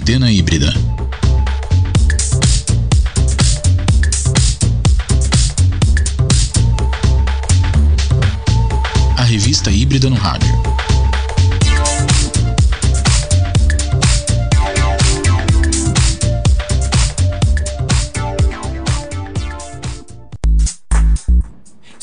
[0.00, 0.72] Antena Híbrida.
[9.18, 10.59] A revista híbrida no rádio.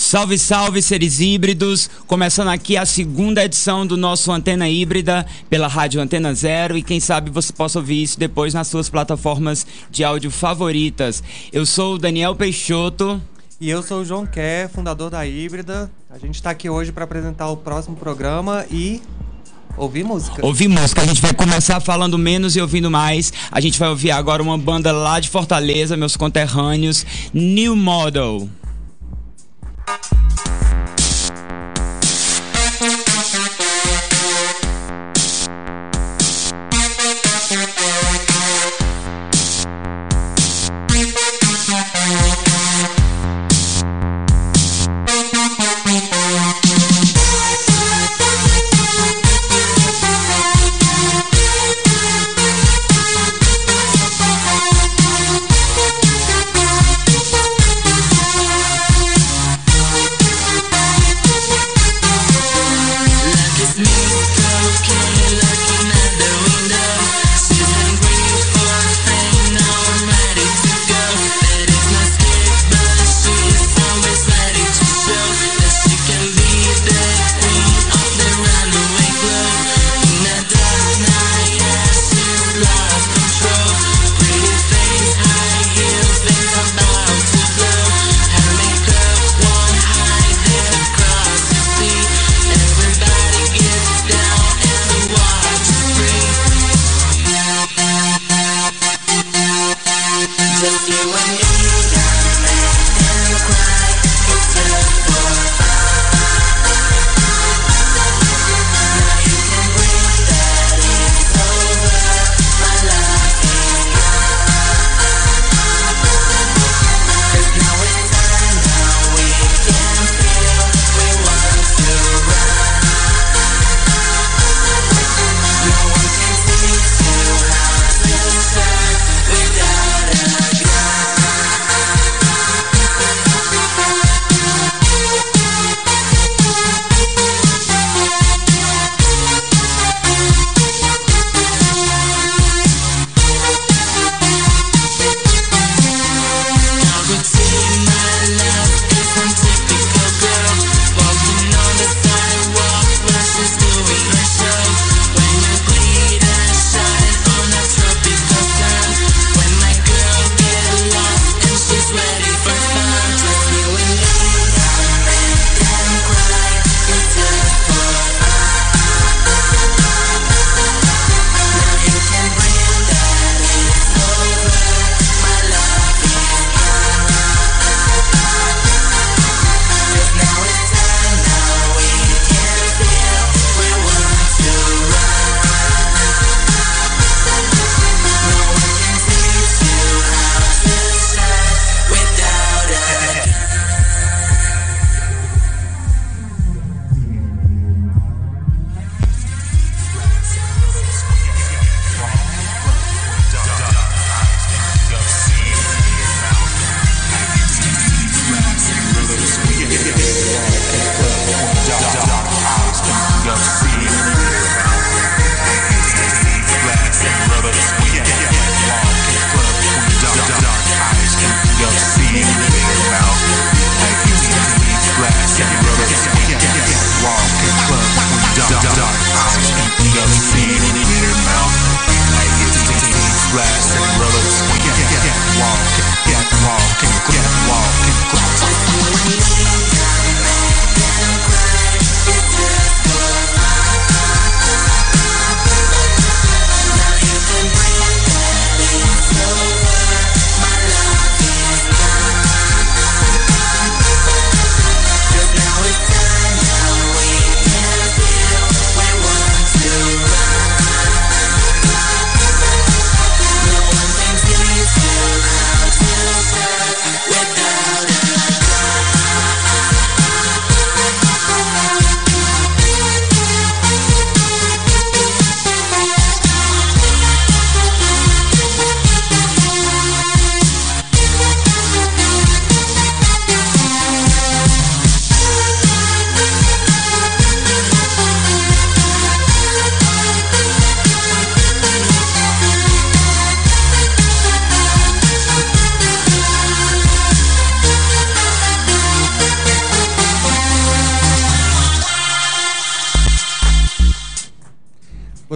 [0.08, 1.90] Salve, salve, seres híbridos!
[2.08, 6.98] Começando aqui a segunda edição do nosso Antena Híbrida pela Rádio Antena Zero e quem
[6.98, 11.22] sabe você possa ouvir isso depois nas suas plataformas de áudio favoritas.
[11.52, 13.22] Eu sou o Daniel Peixoto.
[13.60, 15.92] E eu sou o João Kerr, fundador da Híbrida.
[16.10, 19.02] A gente está aqui hoje para apresentar o próximo programa e
[19.76, 20.44] Ouvir música.
[20.44, 21.02] Ouvir música.
[21.02, 23.34] A gente vai começar falando menos e ouvindo mais.
[23.52, 28.50] A gente vai ouvir agora uma banda lá de Fortaleza, meus conterrâneos, New Model.
[29.88, 30.37] Thank you.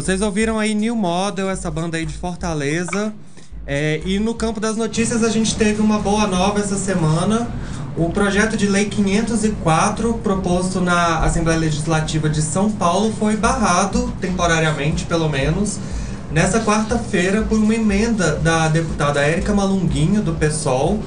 [0.01, 3.13] Vocês ouviram aí New Model, essa banda aí de Fortaleza.
[3.67, 7.47] É, e no campo das notícias a gente teve uma boa nova essa semana.
[7.95, 15.05] O projeto de lei 504, proposto na Assembleia Legislativa de São Paulo, foi barrado, temporariamente
[15.05, 15.77] pelo menos,
[16.31, 20.99] nessa quarta-feira por uma emenda da deputada Érica Malunguinho, do PSOL,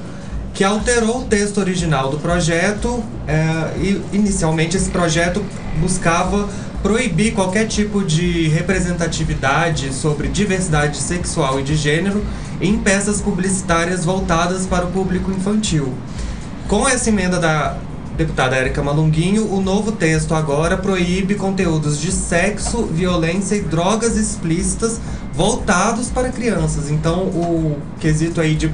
[0.53, 3.03] que alterou o texto original do projeto.
[3.27, 5.43] É, e inicialmente esse projeto
[5.81, 6.47] buscava
[6.85, 12.23] proibir qualquer tipo de representatividade sobre diversidade sexual e de gênero
[12.61, 15.95] em peças publicitárias voltadas para o público infantil.
[16.67, 17.75] Com essa emenda da
[18.15, 25.01] deputada Érica Malunguinho, o novo texto agora proíbe conteúdos de sexo, violência e drogas explícitas
[25.33, 26.91] voltados para crianças.
[26.91, 28.71] Então, o quesito aí de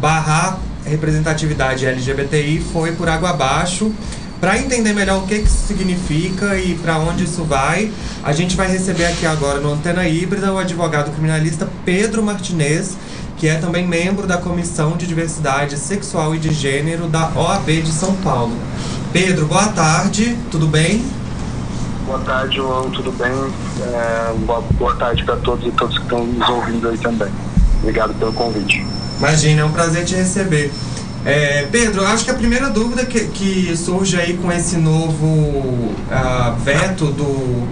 [0.00, 3.92] barrar representatividade LGBTI foi por água abaixo.
[4.40, 7.90] Para entender melhor o que, que isso significa e para onde isso vai,
[8.22, 12.96] a gente vai receber aqui agora no Antena Híbrida o advogado criminalista Pedro Martinez,
[13.36, 17.90] que é também membro da Comissão de Diversidade Sexual e de Gênero da OAB de
[17.90, 18.56] São Paulo.
[19.12, 21.04] Pedro, boa tarde, tudo bem?
[22.06, 23.32] Boa tarde, João, tudo bem?
[23.82, 27.28] É, boa, boa tarde para todos e todos que estão nos ouvindo aí também.
[27.82, 28.86] Obrigado pelo convite.
[29.18, 30.72] Imagina, é um prazer te receber.
[31.24, 36.56] É, Pedro, acho que a primeira dúvida que, que surge aí com esse novo uh,
[36.64, 37.68] veto do,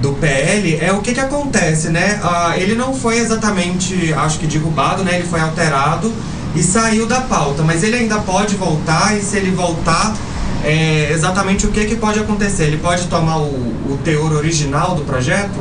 [0.00, 2.20] do PL é o que, que acontece, né?
[2.22, 5.16] Uh, ele não foi exatamente, acho que derrubado, né?
[5.16, 6.12] Ele foi alterado
[6.54, 10.16] e saiu da pauta, mas ele ainda pode voltar e se ele voltar,
[10.64, 12.64] é, exatamente o que, que pode acontecer?
[12.64, 13.46] Ele pode tomar o,
[13.92, 15.60] o teor original do projeto?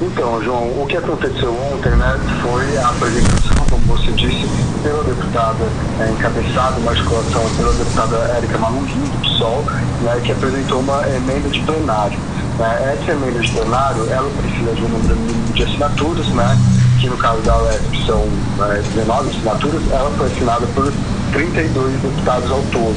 [0.00, 4.46] Então, João, o que aconteceu ontem, né, foi a apresentação, como você disse,
[4.80, 5.64] pela deputada,
[5.98, 9.64] é, encabeçada uma articulação pela deputada Érica Malunguinho, do PSOL,
[10.02, 12.16] né, que apresentou uma emenda de plenário.
[12.58, 12.96] Né.
[12.96, 16.58] Essa emenda de plenário, ela precisa de um número mínimo de assinaturas, né,
[17.00, 18.24] que no caso da UESP são
[18.56, 20.92] né, 19 assinaturas, ela foi assinada por
[21.32, 22.96] 32 deputados ao todo.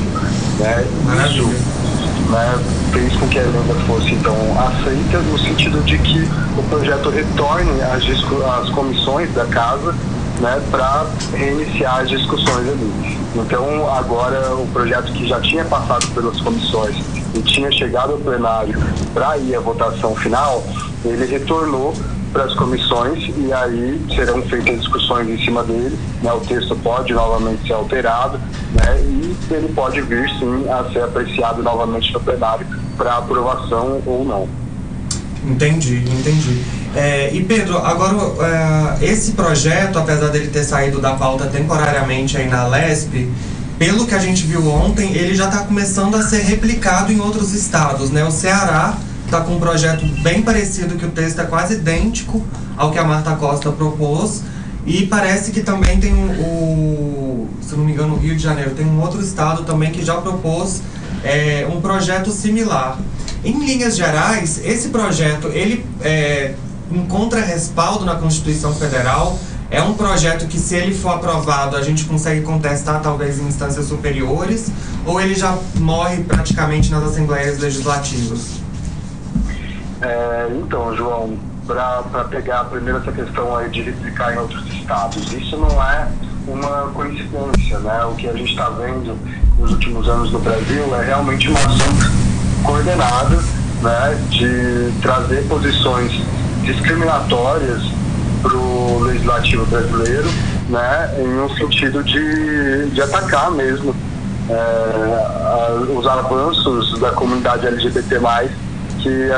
[0.59, 0.86] Né.
[1.25, 1.81] Isso
[2.31, 2.60] né,
[2.94, 7.81] fez com que a emenda fosse então aceita no sentido de que o projeto retorne
[7.81, 8.04] às,
[8.60, 9.94] às comissões da casa
[10.39, 13.22] né, para reiniciar as discussões ali.
[13.36, 16.95] Então agora o projeto que já tinha passado pelas comissões
[17.36, 18.78] e tinha chegado ao plenário
[19.13, 20.63] para ir à votação final,
[21.06, 21.95] ele retornou
[22.31, 25.98] para as comissões e aí serão feitas discussões em cima dele.
[26.22, 26.31] Né?
[26.31, 28.39] O texto pode novamente ser alterado
[28.74, 29.01] né?
[29.01, 32.66] e ele pode vir sim a ser apreciado novamente no plenário
[32.98, 34.48] para aprovação ou não.
[35.44, 36.63] Entendi, entendi.
[36.95, 38.16] É, e Pedro, agora
[39.01, 43.31] é, esse projeto, apesar dele ter saído da pauta temporariamente aí na LESP,
[43.80, 47.54] pelo que a gente viu ontem, ele já está começando a ser replicado em outros
[47.54, 48.23] estados, né?
[48.23, 48.95] O Ceará
[49.31, 52.45] está com um projeto bem parecido, que o texto é quase idêntico
[52.76, 54.42] ao que a Marta Costa propôs.
[54.85, 58.85] E parece que também tem o, se não me engano, o Rio de Janeiro, tem
[58.85, 60.81] um outro estado também que já propôs
[61.23, 63.00] é, um projeto similar.
[63.45, 66.54] Em linhas gerais, esse projeto ele é,
[66.92, 69.40] encontra respaldo na Constituição Federal.
[69.69, 73.85] É um projeto que, se ele for aprovado, a gente consegue contestar talvez em instâncias
[73.85, 74.69] superiores,
[75.06, 78.60] ou ele já morre praticamente nas assembleias legislativas?
[80.02, 85.58] É, então, João, para pegar primeiro essa questão aí de replicar em outros estados, isso
[85.58, 86.08] não é
[86.48, 88.04] uma coincidência, né?
[88.06, 89.18] O que a gente está vendo
[89.60, 91.88] nos últimos anos no Brasil é realmente uma ação
[92.64, 93.38] coordenada,
[93.81, 94.28] né?
[94.30, 96.12] De trazer posições
[96.64, 97.84] discriminatórias
[98.42, 100.30] para o legislativo brasileiro,
[100.68, 101.16] né?
[101.20, 103.96] Em um sentido de, de atacar mesmo
[104.50, 108.20] é, os avanços da comunidade LGBT+,
[109.00, 109.30] que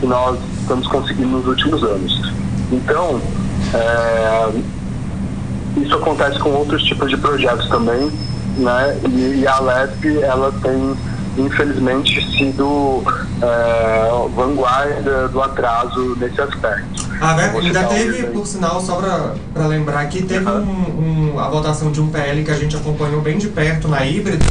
[0.00, 2.32] que nós estamos conseguindo nos últimos anos.
[2.70, 3.20] Então,
[3.74, 4.50] é,
[5.80, 8.10] isso acontece com outros tipos de projetos também,
[8.56, 8.98] né?
[9.08, 10.96] E, e a LESP, ela tem,
[11.36, 13.02] infelizmente, sido
[13.42, 17.08] é, vanguarda do atraso nesse aspecto.
[17.20, 17.52] Ah, né?
[17.56, 18.96] ainda teve, por sinal, só
[19.52, 23.20] para lembrar aqui, teve um, um, a votação de um PL que a gente acompanhou
[23.20, 24.44] bem de perto na híbrida,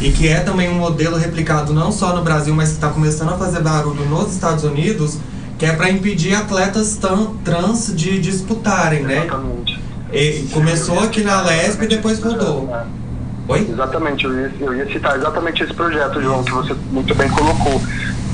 [0.00, 3.30] e que é também um modelo replicado não só no Brasil, mas que está começando
[3.30, 5.18] a fazer barulho nos Estados Unidos,
[5.58, 6.98] que é para impedir atletas
[7.44, 9.24] trans de disputarem, né?
[9.24, 9.80] Exatamente.
[10.12, 12.68] E começou aqui na Lesb e depois mudou.
[12.72, 12.84] É.
[13.48, 13.66] Oi?
[13.70, 17.80] Exatamente, eu ia, eu ia citar exatamente esse projeto, João, que você muito bem colocou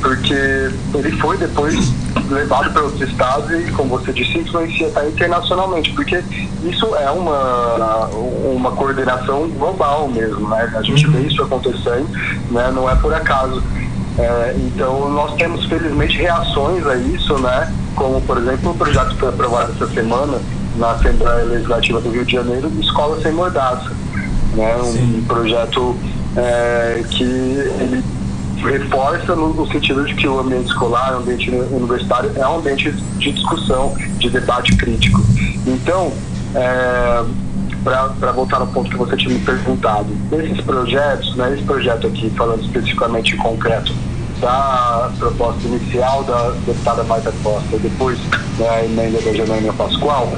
[0.04, 1.90] porque ele foi depois
[2.30, 6.23] levado para outros estados e, como você disse, influencia até internacionalmente, porque
[6.62, 8.06] isso é uma,
[8.54, 10.70] uma coordenação global mesmo, né?
[10.76, 12.06] A gente vê isso acontecendo,
[12.50, 12.70] né?
[12.70, 13.62] Não é por acaso.
[14.18, 17.73] É, então, nós temos, felizmente, reações a isso, né?
[17.96, 20.38] Como, por exemplo, o projeto que foi aprovado essa semana
[20.76, 23.90] na Assembleia Legislativa do Rio de Janeiro, Escola Sem Mordaça.
[24.54, 24.76] Né?
[24.76, 25.96] Um, um projeto
[26.37, 28.04] é, que ele
[28.64, 32.90] reforça no, no, sentido de que o ambiente escolar, o ambiente universitário é um ambiente
[32.90, 35.21] de discussão, de debate crítico.
[35.66, 36.12] Então,
[36.54, 37.25] é,
[37.85, 42.30] para voltar no ponto que você tinha me perguntado, esses projetos, né, esse projeto aqui,
[42.30, 43.92] falando especificamente em concreto,
[44.40, 48.18] da proposta inicial da deputada Marta Costa, depois
[48.59, 50.33] né, a emenda da Janaína Pascoal,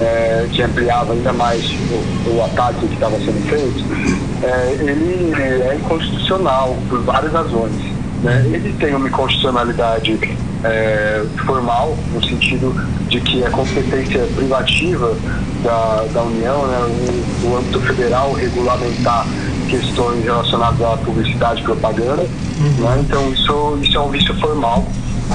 [0.00, 5.76] é, que ampliava ainda mais o, o ataque que estava sendo feito, é, ele é
[5.76, 7.74] inconstitucional por várias razões.
[8.22, 8.42] Né?
[8.46, 10.18] Ele tem uma inconstitucionalidade
[10.64, 12.74] é, formal, no sentido
[13.08, 15.16] de que a competência privativa
[15.62, 19.26] da, da União, né, o, o âmbito federal, regulamentar
[19.68, 22.22] questões relacionadas à publicidade e propaganda.
[22.22, 22.84] Uhum.
[22.84, 23.04] Né?
[23.06, 24.84] Então, isso, isso é um vício formal,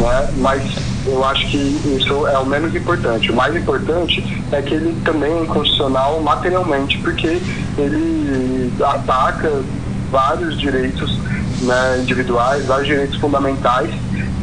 [0.01, 0.29] né?
[0.37, 0.61] mas
[1.05, 1.57] eu acho que
[1.97, 3.31] isso é o menos importante.
[3.31, 7.39] O mais importante é que ele também é inconstitucional materialmente, porque
[7.77, 9.51] ele ataca
[10.11, 11.19] vários direitos
[11.61, 13.89] né, individuais, vários direitos fundamentais,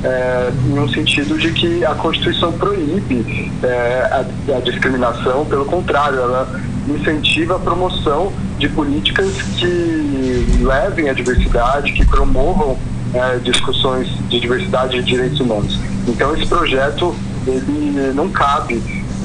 [0.02, 6.61] é, um sentido de que a Constituição proíbe é, a, a discriminação, pelo contrário, ela
[6.88, 12.79] incentiva a promoção de políticas que levem à diversidade, que promovam
[13.14, 15.79] é, discussões de diversidade e direitos humanos.
[16.07, 17.14] Então esse projeto
[17.47, 18.83] ele não cabe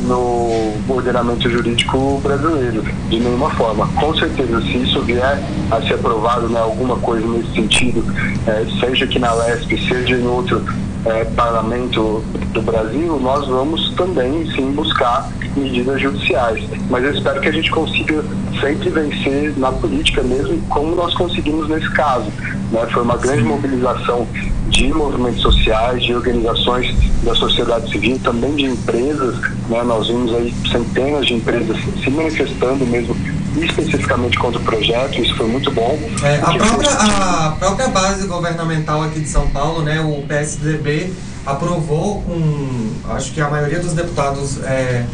[0.07, 3.87] no ordenamento jurídico brasileiro de nenhuma forma.
[3.99, 8.03] Com certeza, se isso vier a ser aprovado, né, alguma coisa nesse sentido,
[8.47, 10.63] é, seja aqui na LESP, seja em outro
[11.05, 16.63] é, parlamento do Brasil, nós vamos também sim buscar medidas judiciais.
[16.89, 18.23] Mas eu espero que a gente consiga
[18.59, 22.31] sempre vencer na política mesmo, como nós conseguimos nesse caso.
[22.71, 22.87] Né?
[22.91, 24.27] Foi uma grande mobilização
[24.69, 26.93] de movimentos sociais, de organizações
[27.23, 29.39] da sociedade civil, também de empresas.
[29.69, 29.83] Né?
[29.83, 33.15] Nós vimos aí centenas de empresas se manifestando mesmo
[33.63, 35.97] especificamente contra o projeto, isso foi muito bom.
[36.23, 41.13] É, a, própria, a própria base governamental aqui de São Paulo, né, o PSDB,
[41.45, 45.05] aprovou com, acho que a maioria dos deputados é,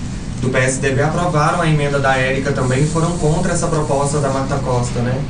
[0.42, 4.56] do PSDB aprovaram a emenda da Érica também e foram contra essa proposta da Marta
[4.58, 5.22] Costa, né?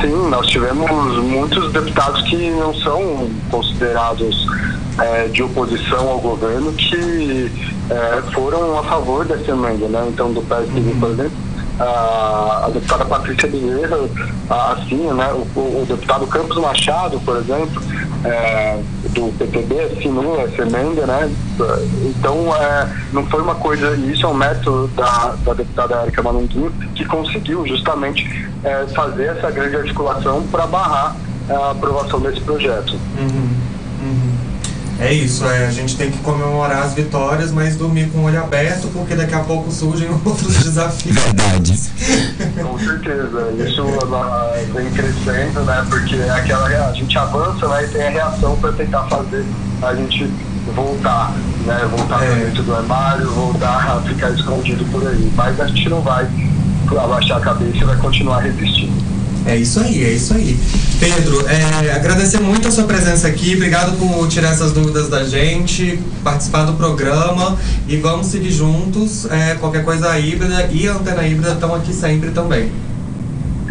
[0.00, 4.46] Sim, nós tivemos muitos deputados que não são considerados
[4.98, 7.50] é, de oposição ao governo que
[7.90, 10.06] é, foram a favor dessa emenda, né?
[10.08, 11.00] Então, do PSDB, uhum.
[11.00, 11.36] por exemplo,
[11.78, 13.96] a, a deputada Patrícia Bezerra
[14.72, 15.32] assim, né?
[15.32, 17.82] O, o, deputado Campos Machado, por exemplo,
[18.24, 18.78] é,
[19.14, 21.30] do PTB assinou essa emenda, né?
[22.04, 26.72] Então, é, não foi uma coisa, isso é um método da, da deputada Erika Manunguinho,
[26.94, 31.16] que conseguiu justamente é, fazer essa grande articulação para barrar
[31.48, 32.98] a aprovação desse projeto.
[33.18, 33.53] Uhum.
[35.04, 38.42] É isso, é, a gente tem que comemorar as vitórias, mas dormir com o olho
[38.42, 41.14] aberto, porque daqui a pouco surgem outros desafios.
[41.14, 41.78] Verdade.
[42.62, 43.84] com certeza, isso
[44.72, 45.84] vem crescendo, né?
[45.90, 49.44] Porque é aquela a gente avança né, e tem a reação para tentar fazer
[49.82, 50.30] a gente
[50.74, 51.34] voltar,
[51.66, 51.86] né?
[51.94, 52.46] Voltar é.
[52.46, 55.30] dentro do armário, voltar a ficar escondido por aí.
[55.36, 56.26] Mas a gente não vai
[56.98, 59.04] abaixar a cabeça e vai continuar resistindo.
[59.46, 60.58] É isso aí, é isso aí.
[60.98, 65.98] Pedro, é, agradecer muito a sua presença aqui, obrigado por tirar essas dúvidas da gente,
[66.22, 69.26] participar do programa e vamos seguir juntos.
[69.30, 72.72] É, qualquer coisa híbrida e a antena híbrida estão aqui sempre também.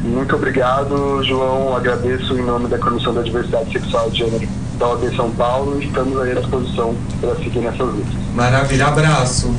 [0.03, 1.75] Muito obrigado, João.
[1.75, 5.85] Agradeço em nome da Comissão da Diversidade Sexual de Gênero da OAB São Paulo e
[5.85, 8.13] estamos aí à disposição para seguir nessas lutas.
[8.35, 9.53] Maravilha, abraço.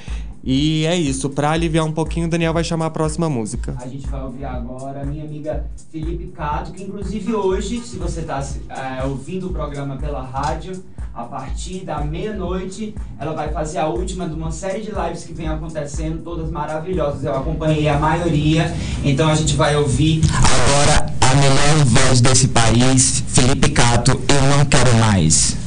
[0.45, 1.31] E é isso.
[1.31, 3.77] Para aliviar um pouquinho, o Daniel vai chamar a próxima música.
[3.79, 8.21] A gente vai ouvir agora a minha amiga Felipe Cato, que inclusive hoje, se você
[8.21, 10.83] está é, ouvindo o programa pela rádio,
[11.15, 15.35] a partir da meia-noite, ela vai fazer a última de uma série de lives que
[15.35, 17.23] vem acontecendo, todas maravilhosas.
[17.23, 23.23] Eu acompanhei a maioria, então a gente vai ouvir agora a melhor voz desse país,
[23.29, 25.62] Felipe Cato, Eu Não Quero Mais.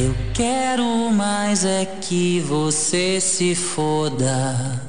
[0.00, 4.87] Eu quero mais é que você se foda.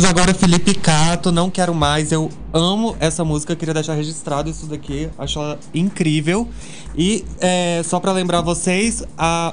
[0.00, 2.10] Ouvimos agora Felipe Cato, Não Quero Mais.
[2.10, 5.10] Eu amo essa música, queria deixar registrado isso daqui.
[5.18, 6.48] Acho ela incrível.
[6.96, 9.52] E é, só pra lembrar vocês, a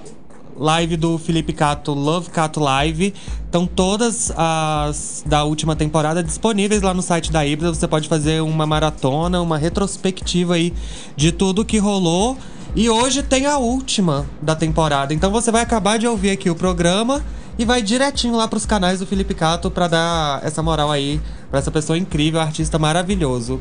[0.55, 6.93] live do Felipe Cato, Love Cato Live, estão todas as da última temporada disponíveis lá
[6.93, 7.73] no site da Híbrida.
[7.73, 10.73] Você pode fazer uma maratona, uma retrospectiva aí
[11.17, 12.37] de tudo que rolou.
[12.73, 15.13] E hoje tem a última da temporada.
[15.13, 17.21] Então você vai acabar de ouvir aqui o programa
[17.57, 21.59] e vai direitinho lá pros canais do Felipe Cato pra dar essa moral aí pra
[21.59, 23.59] essa pessoa incrível, artista maravilhoso.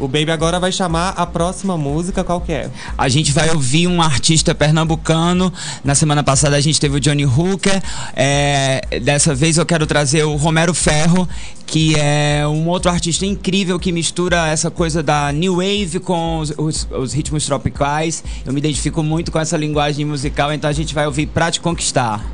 [0.00, 2.70] O Baby agora vai chamar a próxima música, qual que é?
[2.96, 5.52] A gente vai ouvir um artista pernambucano.
[5.82, 7.82] Na semana passada a gente teve o Johnny Hooker.
[8.14, 11.28] É, dessa vez eu quero trazer o Romero Ferro,
[11.66, 16.52] que é um outro artista incrível que mistura essa coisa da new wave com os,
[16.56, 18.22] os- os ritmos tropicais.
[18.46, 21.58] Eu me identifico muito com essa linguagem musical, então a gente vai ouvir Pra Te
[21.60, 22.24] Conquistar.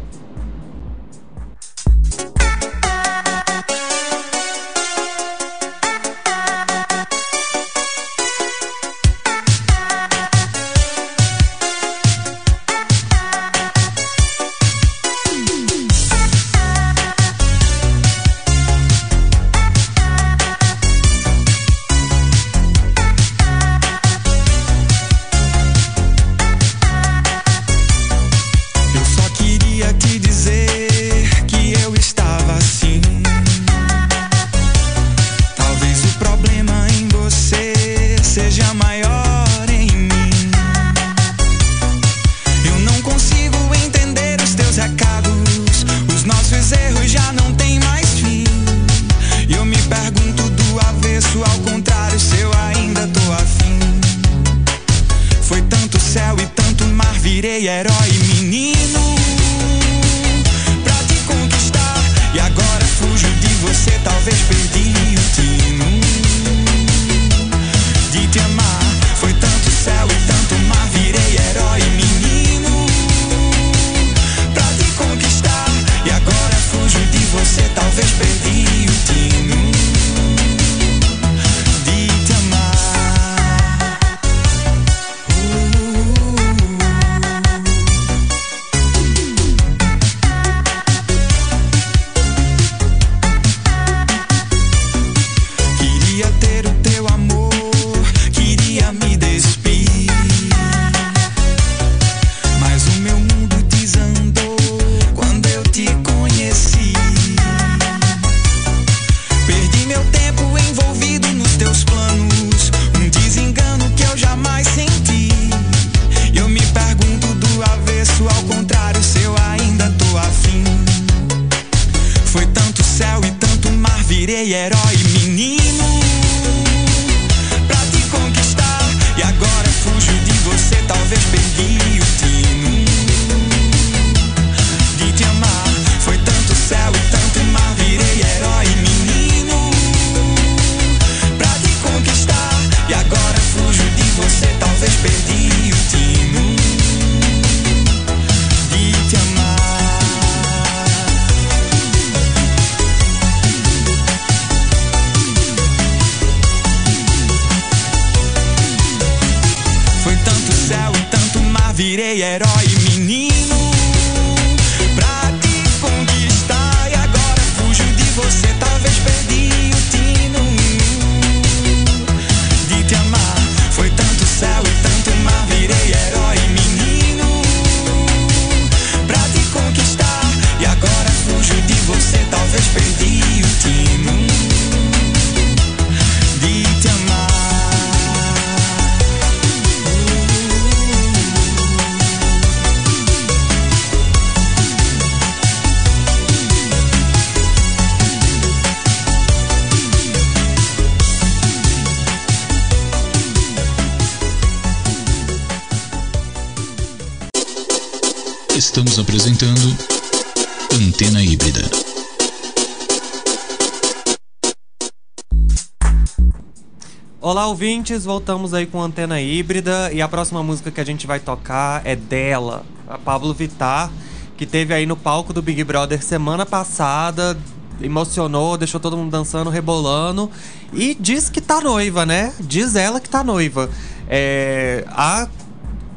[217.54, 221.82] Ouvintes, voltamos aí com Antena Híbrida e a próxima música que a gente vai tocar
[221.84, 223.92] é dela, a Pablo Vittar,
[224.36, 227.38] que teve aí no palco do Big Brother semana passada,
[227.80, 230.28] emocionou, deixou todo mundo dançando, rebolando
[230.72, 232.32] e diz que tá noiva, né?
[232.40, 233.70] Diz ela que tá noiva.
[234.08, 235.28] É, há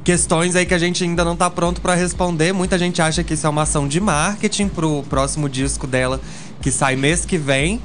[0.04, 2.54] questões aí que a gente ainda não tá pronto pra responder.
[2.54, 6.22] Muita gente acha que isso é uma ação de marketing pro próximo disco dela
[6.62, 7.82] que sai mês que vem.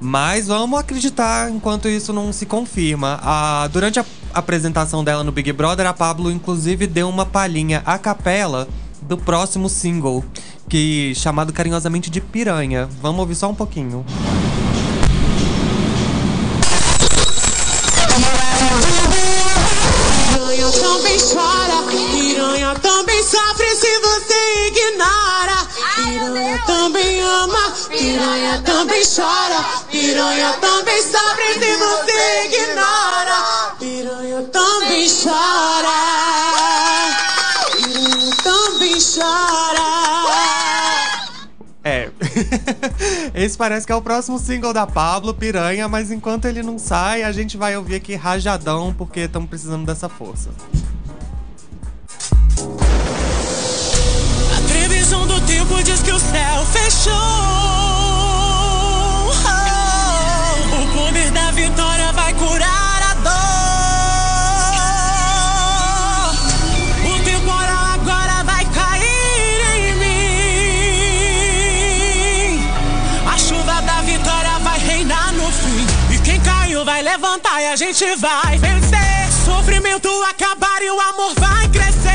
[0.00, 3.18] Mas vamos acreditar enquanto isso não se confirma.
[3.22, 7.98] Ah, durante a apresentação dela no Big Brother, a Pablo inclusive deu uma palhinha a
[7.98, 8.68] capela
[9.02, 10.24] do próximo single,
[10.68, 12.88] que chamado carinhosamente de Piranha.
[13.00, 14.04] Vamos ouvir só um pouquinho.
[26.54, 33.74] Piranha também ama, piranha também chora, piranha também sofre se você ignora.
[33.78, 35.88] Piranha também chora,
[37.72, 39.94] piranha também chora.
[41.82, 42.10] É.
[43.34, 47.24] Esse parece que é o próximo single da Pablo, Piranha, mas enquanto ele não sai,
[47.24, 50.50] a gente vai ouvir aqui rajadão, porque estamos precisando dessa força.
[55.84, 57.12] Diz que o céu fechou.
[60.80, 63.32] O poder da vitória vai curar a dor.
[67.12, 70.58] O temporal agora vai cair em mim.
[73.30, 75.86] A chuva da vitória vai reinar no fim.
[76.14, 79.30] E quem caiu vai levantar e a gente vai vencer.
[79.44, 82.13] Sofrimento acabar e o amor vai crescer.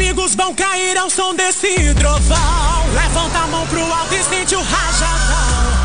[0.00, 2.86] Inimigos vão cair ao som desse trovão.
[2.94, 5.79] Levanta a mão pro alto e sente o rajadão.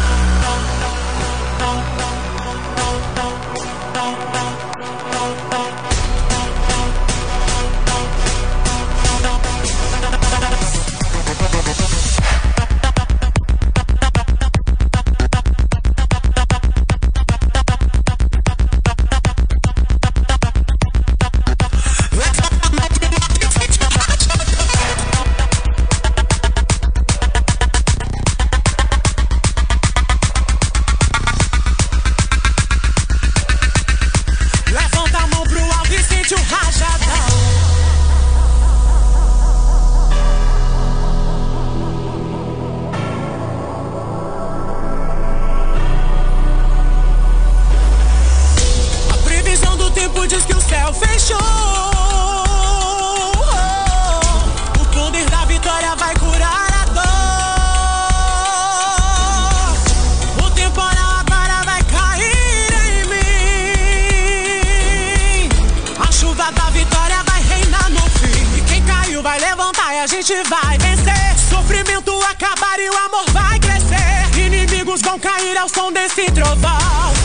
[70.26, 71.38] Gente vai vencer.
[71.50, 74.40] Sofrimento acabar e o amor vai crescer.
[74.40, 77.25] Inimigos vão cair ao som desse trovão.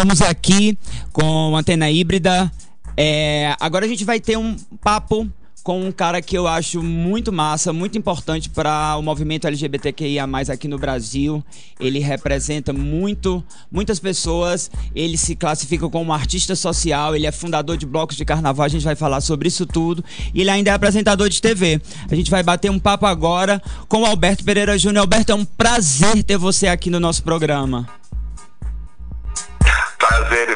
[0.00, 0.78] Voltamos aqui
[1.12, 2.50] com Antena Híbrida.
[2.96, 5.28] É, agora a gente vai ter um papo
[5.62, 10.66] com um cara que eu acho muito massa, muito importante para o movimento LGBTQIA+, aqui
[10.66, 11.44] no Brasil.
[11.78, 14.70] Ele representa muito, muitas pessoas.
[14.94, 18.86] Ele se classifica como artista social, ele é fundador de blocos de carnaval, a gente
[18.86, 20.02] vai falar sobre isso tudo.
[20.32, 21.78] E ele ainda é apresentador de TV.
[22.10, 25.02] A gente vai bater um papo agora com o Alberto Pereira Júnior.
[25.02, 27.99] Alberto, é um prazer ter você aqui no nosso programa.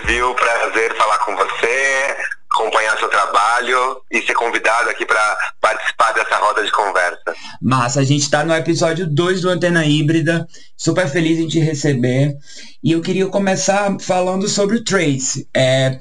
[0.06, 0.34] Viu?
[0.34, 2.16] Prazer falar com você,
[2.52, 7.34] acompanhar seu trabalho e ser convidado aqui para participar dessa roda de conversa.
[7.60, 12.36] Massa, a gente tá no episódio 2 do Antena Híbrida, super feliz em te receber.
[12.82, 15.48] E eu queria começar falando sobre o Trace.
[15.56, 15.98] É,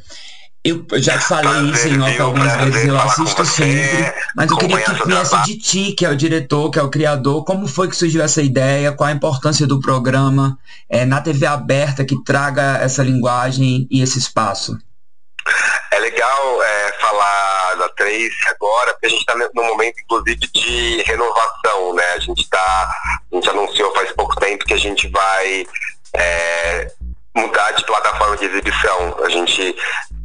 [0.64, 2.26] eu já te falei Prazer, isso em off viu?
[2.26, 6.16] algumas vezes, eu assisto sempre, mas eu queria que viesse de ti, que é o
[6.16, 9.82] diretor, que é o criador, como foi que surgiu essa ideia, qual a importância do
[9.82, 10.58] programa
[10.90, 14.78] é, na TV aberta que traga essa linguagem e esse espaço.
[15.92, 21.02] É legal é, falar da Trace agora, porque a gente está num momento, inclusive, de
[21.04, 22.04] renovação, né?
[22.16, 22.92] A gente tá.
[23.32, 25.66] A gente anunciou faz pouco tempo que a gente vai
[26.14, 26.92] é,
[27.36, 29.18] mudar de plataforma de exibição.
[29.24, 29.76] A gente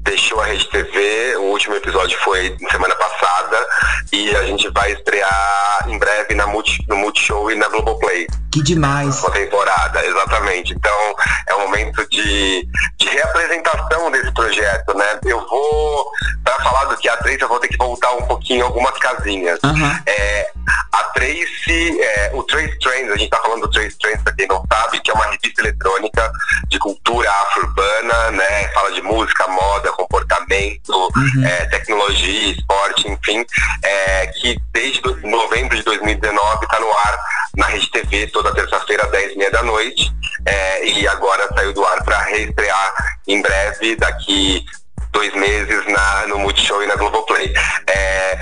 [0.09, 3.67] deixou a Rede TV, o último episódio foi semana passada,
[4.11, 8.27] e a gente vai estrear em breve na Multi, no Multishow e na Globoplay.
[8.59, 9.23] Que demais.
[9.23, 10.73] Uma temporada, exatamente.
[10.73, 11.15] Então
[11.47, 15.21] é um momento de, de reapresentação desse projeto, né?
[15.25, 16.11] Eu vou,
[16.43, 19.61] para falar do que a Trace, eu vou ter que voltar um pouquinho algumas casinhas.
[19.63, 20.03] Aham.
[20.07, 20.51] É,
[20.93, 24.49] a Trace, é, o Trace Trends, a gente tá falando do Trace Trends pra quem
[24.49, 26.33] não sabe, que é uma revista eletrônica
[26.69, 28.69] de cultura afro-urbana, né?
[28.75, 31.09] Fala de música, moda, comportamento,
[31.45, 33.47] é, tecnologia, esporte, enfim,
[33.85, 37.19] é, que desde novembro de 2019 está no ar
[37.59, 40.11] na Rede TV toda terça-feira, às 10 e meia da noite.
[40.47, 42.95] É, e agora saiu do ar para reestrear
[43.27, 44.65] em breve, daqui
[45.13, 47.53] dois meses, na, no Multishow e na Globoplay.
[47.89, 48.39] É,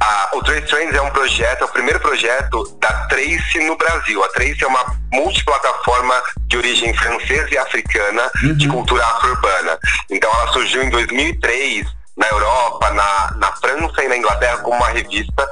[0.00, 4.22] a- o Trace Trends é um projeto, é o primeiro projeto da Trace no Brasil.
[4.24, 6.14] A Trace é uma multiplataforma
[6.48, 9.78] de origem francesa e africana de cultura afro-urbana.
[10.10, 14.88] Então ela surgiu em 2003 na Europa, na, na França e na Inglaterra como uma
[14.88, 15.48] revista.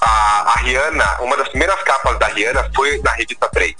[0.00, 3.74] A, a Rihanna, uma das primeiras capas da Rihanna foi na revista 3.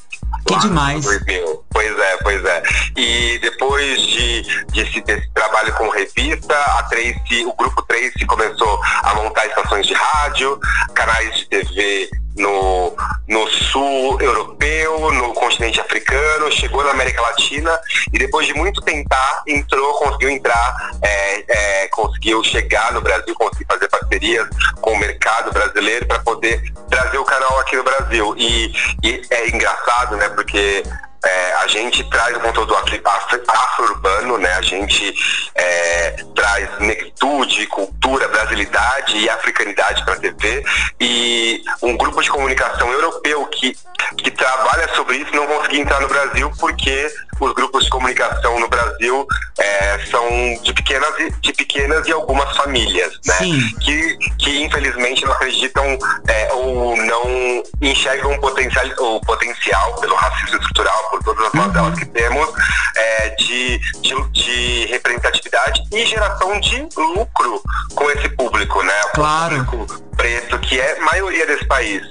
[0.46, 1.04] Que demais.
[1.04, 1.64] 2000.
[1.70, 2.62] Pois é, pois é.
[2.96, 8.80] E depois de, de esse, desse trabalho com revista, a Trace, o grupo Trace começou
[9.02, 10.58] a montar estações de rádio,
[10.94, 12.96] canais de TV no,
[13.28, 17.78] no sul europeu, no continente africano, chegou na América Latina
[18.12, 23.66] e depois de muito tentar, entrou, conseguiu entrar, é, é, conseguiu chegar no Brasil, conseguiu
[23.68, 24.48] fazer parcerias
[24.80, 28.34] com o mercado brasileiro para poder trazer o canal aqui no Brasil.
[28.36, 30.28] E, e é engraçado, né?
[30.30, 30.82] Porque
[31.24, 34.52] é, a gente traz um conteúdo afro-urbano, né?
[34.54, 35.14] A gente
[35.54, 40.64] é, traz negritude, cultura, brasilidade e africanidade para a TV.
[41.00, 43.76] E um grupo de comunicação europeu que,
[44.18, 48.68] que trabalha sobre isso não conseguia entrar no Brasil porque os grupos de comunicação no
[48.68, 49.26] Brasil
[49.58, 50.28] é, são
[50.62, 53.34] de pequenas, e, de pequenas e algumas famílias, né?
[53.34, 53.70] Sim.
[53.80, 60.56] que, que infelizmente não acreditam é, ou não enxergam o potencial, o potencial pelo racismo
[60.56, 62.48] estrutural, por todas as mazelas que temos,
[62.96, 67.62] é, de, de, de representatividade e geração de lucro
[67.94, 69.00] com esse público, né?
[69.14, 69.64] Claro.
[69.64, 72.02] público preto, que é maioria desse país.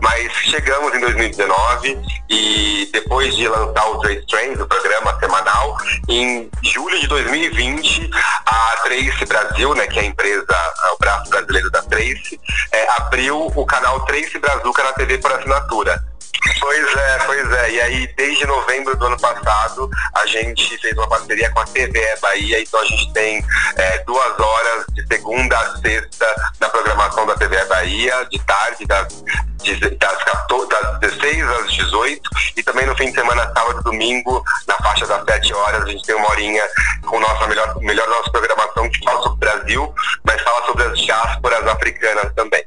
[0.00, 1.98] Mas chegamos em 2019
[2.28, 5.76] e depois de lançar o Trace Trends, o programa semanal,
[6.08, 8.10] em julho de 2020,
[8.46, 12.40] a Trace Brasil, né, que é a empresa, é o braço brasileiro da Trace,
[12.72, 16.11] é, abriu o canal Trace Brazuca na TV por assinatura.
[16.60, 17.70] Pois é, pois é.
[17.72, 22.20] E aí, desde novembro do ano passado, a gente fez uma parceria com a TVE
[22.20, 23.44] Bahia, então a gente tem
[23.76, 29.22] é, duas horas de segunda a sexta na programação da TVE Bahia, de tarde, das,
[29.98, 32.20] das, 14 das 16 às 18.
[32.56, 35.86] E também no fim de semana, sábado e domingo, na faixa das 7 horas, a
[35.86, 36.62] gente tem uma horinha
[37.06, 40.98] com nossa melhor, melhor nossa programação que fala sobre o Brasil, mas fala sobre as
[40.98, 42.64] diásporas africanas também.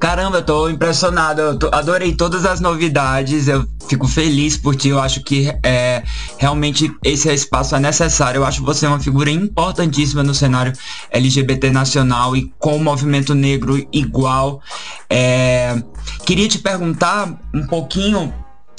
[0.00, 1.40] Caramba, eu tô impressionado.
[1.40, 3.17] Eu tô- adorei todas as novidades.
[3.48, 4.88] Eu fico feliz por ti.
[4.88, 6.02] Eu acho que é,
[6.38, 8.40] realmente esse espaço é necessário.
[8.40, 10.72] Eu acho você uma figura importantíssima no cenário
[11.10, 14.60] LGBT nacional e com o movimento negro igual.
[15.08, 15.82] É,
[16.24, 18.32] queria te perguntar um pouquinho.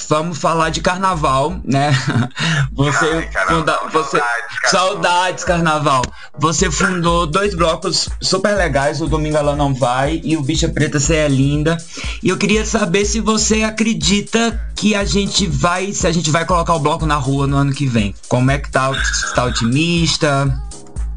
[0.08, 1.92] Vamos falar de carnaval, né?
[2.74, 4.24] Você, Ai, carnaval, funda- você saudades,
[4.62, 4.70] carnaval.
[4.70, 6.02] saudades carnaval.
[6.38, 10.98] Você fundou dois blocos super legais, o Domingo Ela Não Vai e o Bicha Preta
[10.98, 11.76] Cê é Linda.
[12.22, 16.44] E eu queria saber se você acredita que a gente vai, se a gente vai
[16.44, 18.14] colocar o bloco na rua no ano que vem.
[18.28, 18.90] Como é que tá?
[19.34, 20.52] Tá otimista?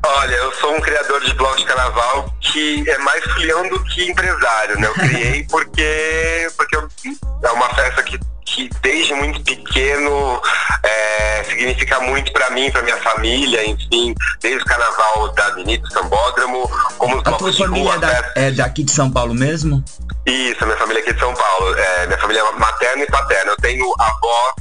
[0.06, 4.10] Olha, eu sou um criador de blog de carnaval que é mais filião do que
[4.10, 4.88] empresário, né?
[4.88, 6.88] Eu criei porque, porque eu-
[7.44, 10.42] é uma festa que, que desde muito pequeno
[10.84, 16.70] é, significa muito pra mim, pra minha família, enfim, desde o carnaval da Avenida Sambódromo,
[16.98, 19.84] como os A tua família rua, é, da- festa- é daqui de São Paulo mesmo?
[20.26, 21.78] Isso, a minha família aqui de São Paulo.
[21.78, 23.52] É, minha família é materna e paterna.
[23.52, 24.54] Eu tenho avó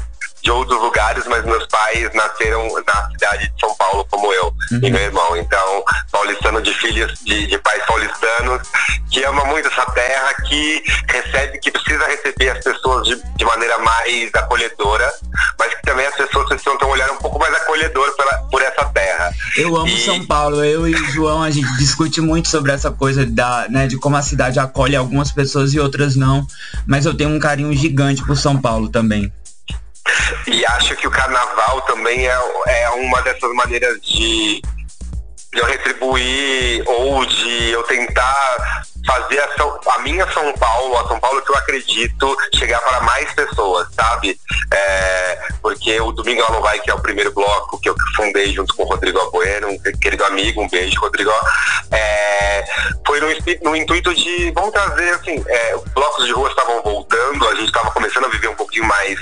[0.42, 4.52] de outros lugares, mas meus pais nasceram na cidade de São Paulo, como eu
[4.82, 5.36] e meu irmão.
[5.36, 8.66] Então, paulistano de filhos de, de pais paulistanos,
[9.10, 13.78] que ama muito essa terra, que recebe, que precisa receber as pessoas de, de maneira
[13.78, 15.12] mais acolhedora,
[15.58, 18.60] mas que também as pessoas precisam ter um olhar um pouco mais acolhedor pela, por
[18.62, 19.32] essa terra.
[19.56, 20.64] Eu amo E- São Paulo.
[20.64, 24.16] Eu e o João, a gente discute muito sobre essa coisa da, né, de como
[24.16, 26.44] a cidade acolhe algumas pessoas e outras não.
[26.86, 29.32] Mas eu tenho um carinho gigante por São Paulo também.
[30.46, 36.82] E acho que o carnaval também é, é uma dessas maneiras de, de eu retribuir
[36.86, 41.50] ou de eu tentar fazer a, São- a minha São Paulo, a São Paulo que
[41.50, 44.38] eu acredito, chegar para mais pessoas, sabe?
[44.72, 48.74] É, porque o Domingo Ela Vai, que é o primeiro bloco que eu fundei junto
[48.74, 51.30] com o Rodrigo Albueno, um querido amigo, um beijo, Rodrigo.
[51.90, 52.64] É,
[53.06, 53.28] foi no,
[53.62, 57.66] no intuito de, vamos trazer, assim, é, os blocos de rua estavam voltando, a gente
[57.66, 59.18] estava começando a viver um pouquinho mais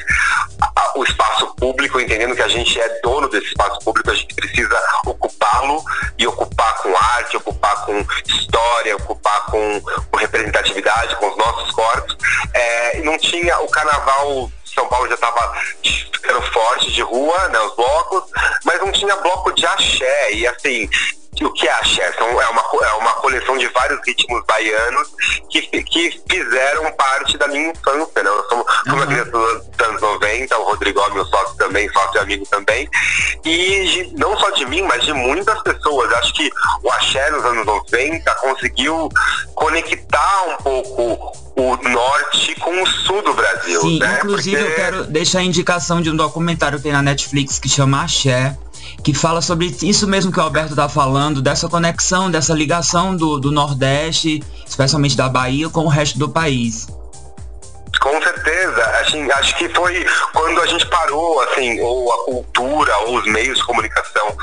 [0.97, 4.79] o espaço público, entendendo que a gente é dono desse espaço público, a gente precisa
[5.07, 5.83] ocupá-lo
[6.19, 9.70] e ocupar com arte, ocupar com história, ocupar com,
[10.11, 12.17] com representatividade, com os nossos corpos.
[12.55, 14.51] É, e não tinha o carnaval.
[14.65, 15.53] São Paulo já estava
[15.83, 18.25] ficando forte de rua, né, os blocos,
[18.65, 20.33] mas não tinha bloco de axé.
[20.33, 20.89] E assim,
[21.43, 22.13] o que é axé?
[22.13, 25.09] São, é, uma, é uma coleção de vários ritmos baianos
[25.49, 28.23] que, que fizeram parte da minha infância.
[28.23, 28.29] Né?
[28.31, 32.17] Eu sou, sou uma criança dos anos 90, o Rodrigo é meu sócio também, sócio
[32.17, 32.89] e amigo também.
[33.45, 36.13] E de- não só de mim, mas de muitas pessoas.
[36.15, 36.51] Acho que
[36.83, 39.09] o axé nos anos 90 conseguiu
[39.55, 43.81] conectar um pouco o norte com o sul do Brasil.
[43.81, 44.17] Sim, né?
[44.19, 47.69] inclusive eu Porque- quero deixar a indicação de um documentário que tem na Netflix que
[47.69, 48.57] chama Axé,
[49.03, 53.39] que fala sobre isso mesmo que o Alberto tá falando, dessa conexão, dessa ligação do,
[53.39, 56.87] do Nordeste, especialmente da Bahia, com o resto do país.
[58.01, 63.19] Com certeza, assim, acho que foi quando a gente parou, assim, ou a cultura, ou
[63.19, 64.37] os meios de comunicação,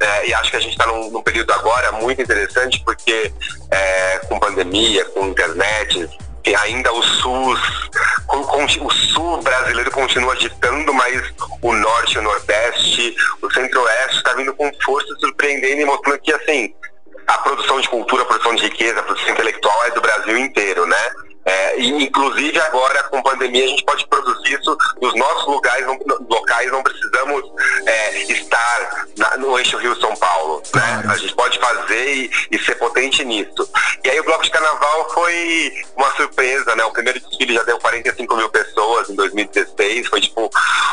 [0.00, 3.32] é, e acho que a gente está num, num período agora muito interessante, porque
[3.70, 6.08] é, com pandemia, com internet,
[6.44, 7.60] e ainda o SUS,
[8.80, 14.70] o sul brasileiro continua agitando, mas o norte, o nordeste, o centro-oeste está vindo com
[14.82, 16.74] força, surpreendendo e mostrando que, assim,
[17.26, 20.86] a produção de cultura, a produção de riqueza, a produção intelectual é do Brasil inteiro,
[20.86, 21.10] né?
[21.44, 25.98] É, e, inclusive agora com pandemia a gente pode produzir isso nos nossos lugares, não,
[26.28, 27.42] locais, não precisamos
[27.86, 30.80] é, estar na- no eixo Rio São Paulo, né?
[31.02, 31.10] Claro.
[31.10, 33.68] A gente pode fazer e, e ser potente nisso.
[34.04, 36.84] E aí o bloco de carnaval foi uma surpresa, né?
[36.84, 40.50] O primeiro desfile já deu 45 mil pessoas em 2016, foi tipo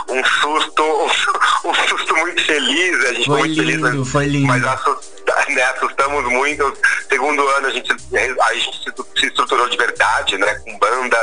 [0.10, 0.84] um susto,
[1.66, 3.76] um, susto muito feliz, a gente ficou Foi muito feliz.
[3.82, 4.48] lindo, foi lindo.
[4.48, 5.18] Mas assusta-
[5.50, 6.74] né, assustamos muito.
[7.10, 8.80] Segundo ano a gente, a gente
[9.20, 10.56] se estruturou de verdade, né?
[10.56, 11.18] Com banda,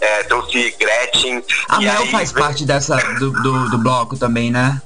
[0.00, 1.42] é, trouxe Gretchen.
[1.68, 4.80] A Mel aí faz parte dessa do, do, do bloco também, né?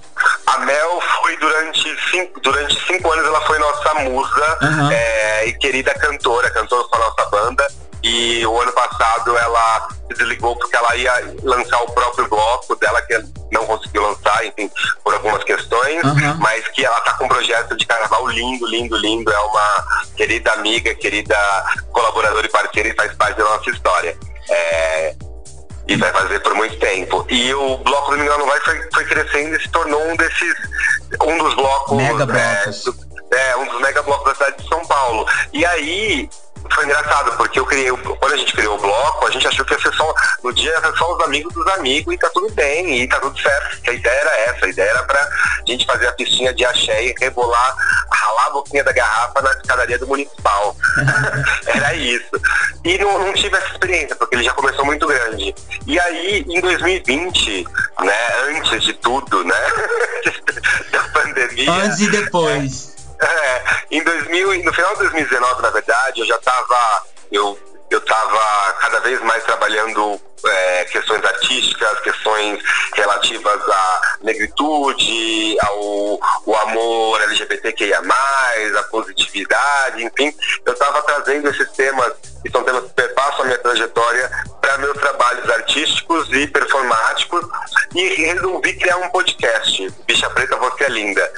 [0.46, 4.92] A Mel foi durante cinco, durante cinco anos, ela foi nossa musa Aham.
[4.92, 7.66] é, e querida cantora, cantou com a nossa banda.
[8.02, 13.02] E o ano passado ela se desligou porque ela ia lançar o próprio bloco dela,
[13.02, 13.20] que
[13.50, 14.70] não conseguiu lançar, enfim,
[15.02, 16.36] por algumas questões, Aham.
[16.38, 19.32] mas que ela tá com um projeto de carnaval lindo, lindo, lindo.
[19.32, 19.84] É uma
[20.16, 21.36] querida amiga, querida
[21.98, 24.16] colaboradora e parceira e faz parte da nossa história.
[24.50, 25.14] É,
[25.88, 27.26] e vai fazer por muito tempo.
[27.28, 30.54] E o bloco do Não Vai foi, foi crescendo e se tornou um desses,
[31.22, 31.96] um dos blocos.
[31.96, 32.84] Mega é, blocos.
[32.84, 35.26] do- é, um dos mega blocos da cidade de São Paulo.
[35.52, 36.30] E aí
[36.72, 39.74] foi engraçado, porque eu criei, quando a gente criou o bloco, a gente achou que
[39.74, 40.14] ia ser só no
[40.58, 43.78] podia ser só os amigos dos amigos e tá tudo bem, e tá tudo certo.
[43.88, 45.28] A ideia era essa, a ideia era pra
[45.66, 47.76] gente fazer a pistinha de axé e rebolar,
[48.10, 50.76] ralar a boquinha da garrafa na escadaria do municipal.
[51.66, 52.40] era isso.
[52.84, 55.54] E não, não tive essa experiência, porque ele já começou muito grande.
[55.86, 57.66] E aí, em 2020,
[58.00, 59.54] né, antes de tudo, né,
[60.90, 61.72] da pandemia...
[61.72, 62.97] Antes e depois.
[63.20, 67.58] É, em 2000, no final de 2019, na verdade, eu já estava eu
[67.90, 72.62] eu estava cada vez mais trabalhando é, questões artísticas, questões
[72.94, 78.00] relativas à negritude, ao o amor LGBTQIA+,
[78.78, 80.34] a positividade, enfim,
[80.64, 82.12] eu estava trazendo esses temas,
[82.42, 84.30] que são temas que perpassam a minha trajetória,
[84.60, 87.46] para meus trabalhos artísticos e performáticos,
[87.94, 91.32] e resolvi criar um podcast, Bicha Preta, Você é Linda.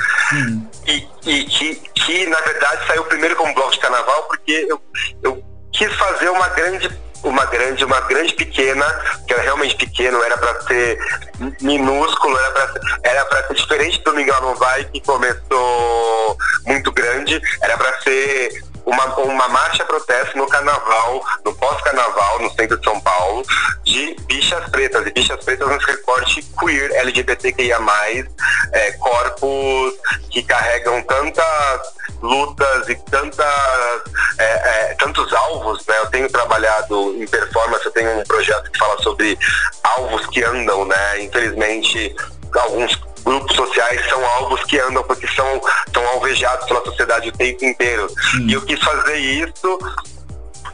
[0.86, 4.80] E, e que, que, na verdade, saiu primeiro como blog de carnaval, porque eu,
[5.22, 6.88] eu quis fazer uma grande
[7.22, 8.84] uma grande uma grande pequena
[9.26, 10.98] que era realmente pequeno era para ser
[11.60, 14.56] minúsculo era para era para ser diferente do Miguel não
[14.92, 22.40] que começou muito grande era para ser uma, uma marcha protesto no carnaval, no pós-carnaval,
[22.40, 23.44] no centro de São Paulo,
[23.84, 27.78] de bichas pretas, e bichas pretas nesse recorte queer, LGBTQIA,
[28.72, 29.94] é, corpos
[30.30, 34.02] que carregam tantas lutas e tantas,
[34.38, 35.98] é, é, tantos alvos, né?
[35.98, 39.38] Eu tenho trabalhado em performance, eu tenho um projeto que fala sobre
[39.82, 41.22] alvos que andam, né?
[41.22, 42.14] Infelizmente,
[42.54, 45.60] alguns grupos sociais são alvos que andam porque são,
[45.92, 48.08] são alvejados pela sociedade o tempo inteiro.
[48.46, 49.78] E eu quis fazer isso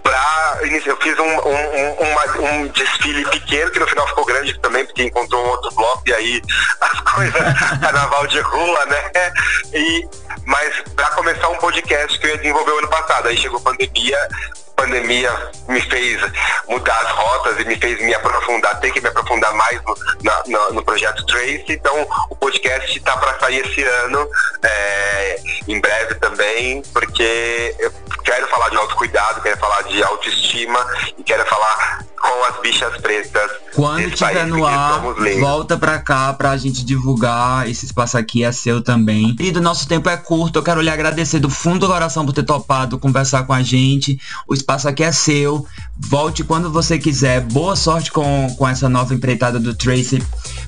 [0.02, 0.92] pra iniciar.
[0.92, 5.02] Eu fiz um, um, um, um desfile pequeno, que no final ficou grande também, porque
[5.02, 6.42] encontrou um outro bloco, e aí
[6.80, 7.42] as coisas,
[7.80, 9.32] carnaval de rua, né?
[9.74, 10.08] E,
[10.44, 13.62] mas para começar um podcast que eu ia desenvolver o ano passado, aí chegou a
[13.62, 14.28] pandemia,
[14.76, 15.32] pandemia
[15.68, 16.20] me fez
[16.68, 20.42] mudar as rotas e me fez me aprofundar, ter que me aprofundar mais no, na-
[20.46, 24.28] na- no projeto Trace, então o podcast está para sair esse ano,
[24.62, 27.90] é, em breve também, porque eu
[28.22, 30.86] quero falar de autocuidado, quero falar de autoestima
[31.18, 33.50] e quero falar com as bichas pretas.
[33.74, 35.00] Quando tiver no ar,
[35.38, 37.68] volta pra cá pra gente divulgar.
[37.68, 39.36] Esse espaço aqui é seu também.
[39.38, 42.32] E do nosso tempo é curto, eu quero lhe agradecer do fundo do coração por
[42.32, 44.18] ter topado conversar com a gente.
[44.48, 45.64] O espaço aqui é seu.
[45.96, 47.40] Volte quando você quiser.
[47.40, 50.22] Boa sorte com, com essa nova empreitada do Tracy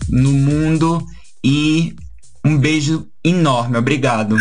[0.08, 1.04] no mundo.
[1.42, 1.96] E
[2.44, 3.78] um beijo enorme.
[3.78, 4.36] Obrigado.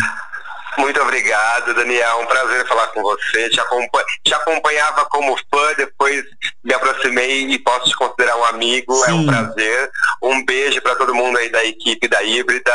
[0.78, 2.20] Muito obrigado, Daniel.
[2.20, 3.48] Um prazer falar com você.
[3.50, 6.24] Te, acompa- te acompanhava como fã, depois
[6.64, 8.94] me aproximei e posso te considerar um amigo.
[9.04, 9.26] É um Sim.
[9.26, 9.90] prazer.
[10.22, 12.72] Um beijo para todo mundo aí da equipe da Híbrida.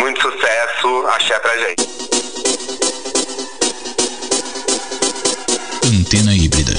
[0.00, 1.06] Muito sucesso.
[1.08, 1.86] Axé pra gente.
[5.84, 6.72] Antena híbrida.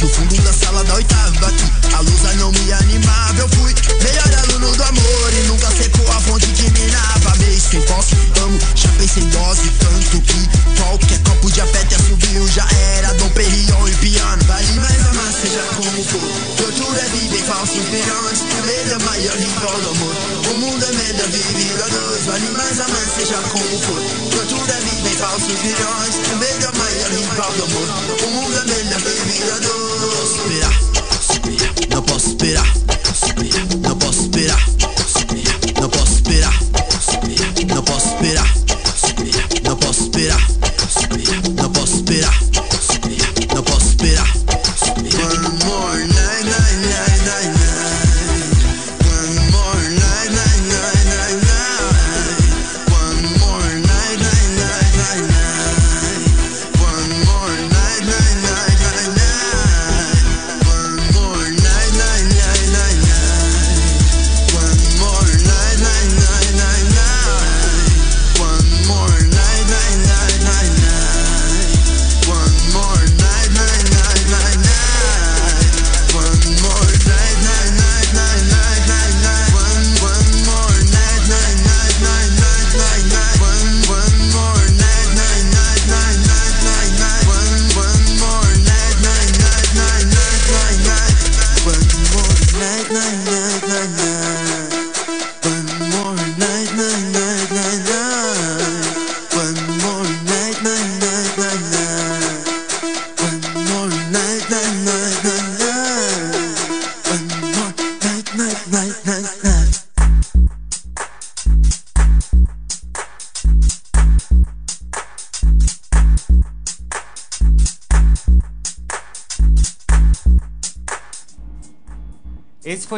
[0.00, 0.29] Da track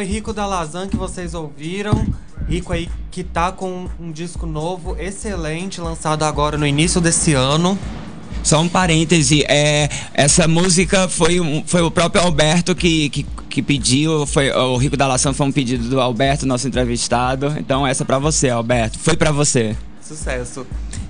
[0.03, 2.05] foi Rico da Lazan que vocês ouviram.
[2.47, 7.79] Rico aí que tá com um disco novo, excelente, lançado agora no início desse ano.
[8.43, 13.61] Só um parêntese, é, essa música foi, um- foi o próprio Alberto que, que, que
[13.61, 17.53] pediu, foi, o Rico da Lação foi um pedido do Alberto, nosso entrevistado.
[17.57, 18.99] Então essa é pra você, Alberto.
[18.99, 19.73] Foi pra você.
[20.01, 20.67] Sucesso.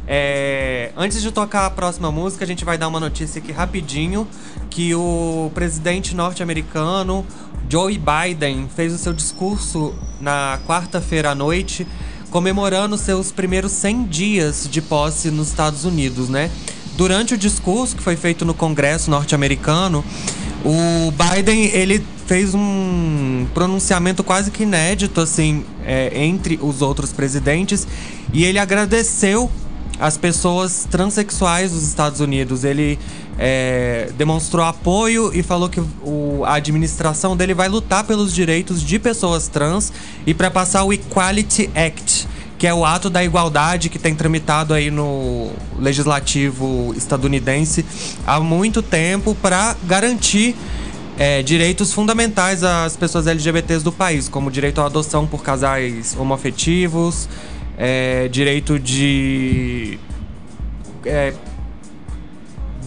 [0.07, 4.27] É, antes de tocar a próxima música, a gente vai dar uma notícia aqui rapidinho
[4.69, 7.25] que o presidente norte-americano
[7.73, 11.87] Joe Biden fez o seu discurso na quarta-feira à noite,
[12.29, 16.51] comemorando seus primeiros 100 dias de posse nos Estados Unidos, né?
[16.95, 20.05] Durante o discurso que foi feito no Congresso norte-americano,
[20.63, 27.87] o Biden ele fez um pronunciamento quase que inédito assim é, entre os outros presidentes
[28.31, 29.49] e ele agradeceu
[29.99, 32.63] as pessoas transexuais dos Estados Unidos.
[32.63, 32.97] Ele
[33.37, 38.99] é, demonstrou apoio e falou que o- a administração dele vai lutar pelos direitos de
[38.99, 39.91] pessoas trans
[40.25, 42.27] e para passar o Equality Act,
[42.59, 47.85] que é o ato da igualdade que tem tramitado aí no legislativo estadunidense
[48.25, 50.55] há muito tempo para garantir
[51.17, 57.27] é, direitos fundamentais às pessoas LGBTs do país, como direito à adoção por casais homoafetivos,
[57.77, 59.97] é, direito de
[61.05, 61.33] é,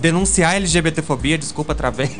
[0.01, 2.11] denunciar LGBTfobia, desculpa, travei.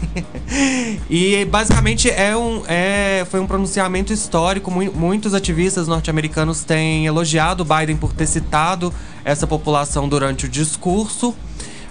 [1.09, 4.71] e basicamente é um, é, foi um pronunciamento histórico.
[4.71, 8.93] Mui- Muitos ativistas norte-americanos têm elogiado Biden por ter citado
[9.25, 11.35] essa população durante o discurso.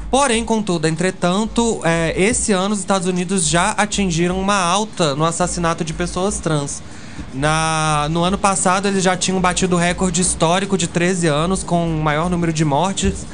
[0.10, 5.84] Porém, contudo, entretanto, é, esse ano os Estados Unidos já atingiram uma alta no assassinato
[5.84, 6.82] de pessoas trans.
[7.34, 11.88] Na, no ano passado, eles já tinham batido o recorde histórico de 13 anos, com
[11.88, 13.26] o maior número de mortes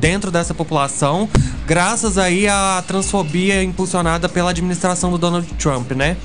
[0.00, 1.28] dentro dessa população,
[1.66, 6.18] graças aí à transfobia impulsionada pela administração do Donald Trump, né?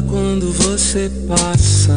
[0.03, 1.97] Quando você passa.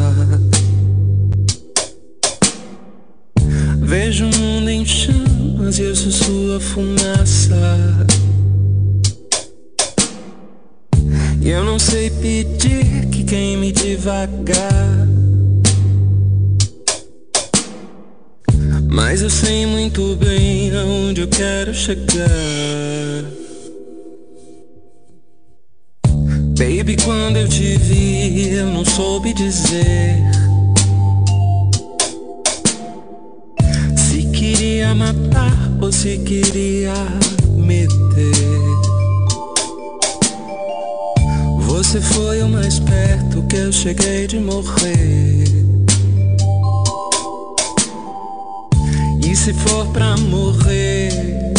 [3.80, 7.54] Vejo o mundo em chamas e eu sou sua fumaça.
[11.40, 15.08] E eu não sei pedir que queime devagar.
[18.90, 23.43] Mas eu sei muito bem aonde eu quero chegar.
[26.64, 30.16] Baby, quando eu te vi, eu não soube dizer.
[33.94, 36.94] Se queria matar ou se queria
[37.54, 37.92] meter.
[41.66, 45.44] Você foi o mais perto que eu cheguei de morrer.
[49.22, 51.52] E se for pra morrer,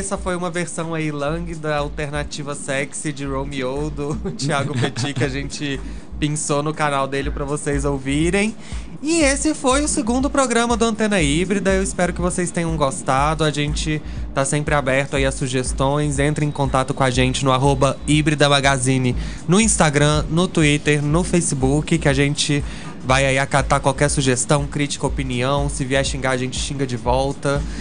[0.00, 5.22] essa foi uma versão aí lang da alternativa sexy de Romeo do Thiago Petit que
[5.22, 5.78] a gente
[6.18, 8.56] pensou no canal dele para vocês ouvirem.
[9.02, 11.74] E esse foi o segundo programa do Antena Híbrida.
[11.74, 13.44] Eu espero que vocês tenham gostado.
[13.44, 14.00] A gente
[14.34, 16.18] tá sempre aberto aí a sugestões.
[16.18, 19.14] Entre em contato com a gente no arroba Híbrida Magazine
[19.48, 22.62] no Instagram, no Twitter, no Facebook, que a gente
[23.04, 25.68] vai aí acatar qualquer sugestão, crítica, opinião.
[25.68, 27.60] Se vier xingar, a gente xinga de volta.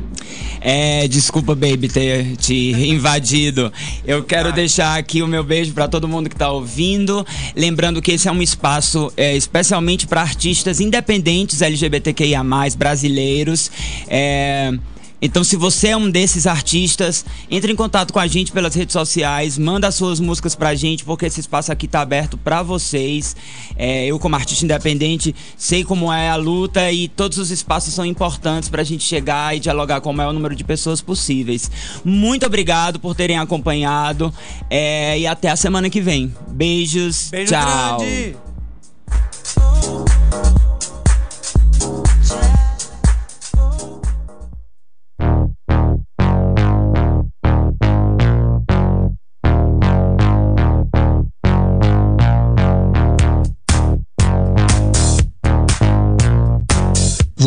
[0.60, 3.72] É, desculpa, baby, ter te invadido.
[4.06, 7.26] Eu quero deixar aqui o meu beijo para todo mundo que tá ouvindo.
[7.56, 12.44] Lembrando que esse é um espaço é, especialmente para artistas independentes LGBTQIA,
[12.78, 13.72] brasileiros.
[14.08, 14.74] É.
[15.22, 18.94] Então, se você é um desses artistas, entre em contato com a gente pelas redes
[18.94, 23.36] sociais, manda as suas músicas pra gente, porque esse espaço aqui tá aberto pra vocês.
[23.76, 28.06] É, eu, como artista independente, sei como é a luta e todos os espaços são
[28.06, 31.70] importantes pra gente chegar e dialogar com o maior número de pessoas possíveis.
[32.04, 34.34] Muito obrigado por terem acompanhado
[34.70, 36.34] é, e até a semana que vem.
[36.48, 37.98] Beijos, Beijo tchau.
[37.98, 38.48] grande!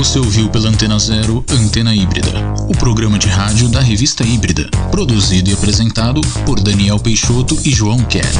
[0.00, 2.32] Você ouviu pela Antena Zero Antena Híbrida,
[2.70, 7.98] o programa de rádio da revista Híbrida, produzido e apresentado por Daniel Peixoto e João
[8.04, 8.32] Kerr.